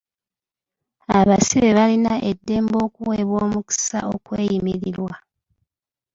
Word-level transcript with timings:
Abasibe 1.19 1.69
balina 1.77 2.13
eddembe 2.31 2.77
okuweebwa 2.87 3.37
omukisa 3.47 3.99
okweyimirirwa. 4.13 5.13